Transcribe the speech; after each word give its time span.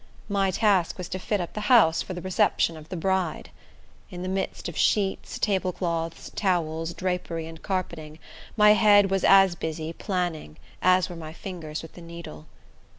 My 0.29 0.49
task 0.49 0.97
was 0.97 1.07
to 1.09 1.19
fit 1.19 1.39
up 1.39 1.53
the 1.53 1.59
house 1.69 2.01
for 2.01 2.15
the 2.15 2.23
reception 2.23 2.75
of 2.75 2.89
the 2.89 2.97
bride. 2.97 3.51
In 4.09 4.23
the 4.23 4.27
midst 4.27 4.67
of 4.67 4.75
sheets, 4.75 5.37
tablecloths, 5.37 6.31
towels, 6.35 6.95
drapery, 6.95 7.45
and 7.45 7.61
carpeting, 7.61 8.17
my 8.57 8.71
head 8.73 9.11
was 9.11 9.23
as 9.23 9.53
busy 9.53 9.93
planning, 9.93 10.57
as 10.81 11.07
were 11.07 11.15
my 11.15 11.33
fingers 11.33 11.83
with 11.83 11.93
the 11.93 12.01
needle. 12.01 12.47